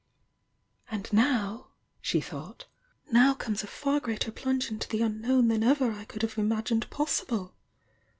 [0.01, 0.03] ^""^
[0.95, 1.67] "And now"
[2.01, 6.37] sho thouKht^"Now comes a far Breater plunge mto the unknown than ever I could nave
[6.39, 7.53] imagmed possible!"